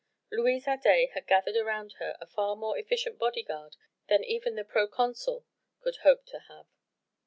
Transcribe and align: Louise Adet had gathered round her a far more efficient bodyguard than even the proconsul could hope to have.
Louise 0.31 0.67
Adet 0.67 1.11
had 1.11 1.27
gathered 1.27 1.63
round 1.63 1.93
her 1.99 2.17
a 2.19 2.25
far 2.25 2.55
more 2.55 2.75
efficient 2.75 3.19
bodyguard 3.19 3.75
than 4.07 4.23
even 4.23 4.55
the 4.55 4.65
proconsul 4.65 5.45
could 5.83 5.97
hope 5.97 6.25
to 6.25 6.39
have. 6.39 6.65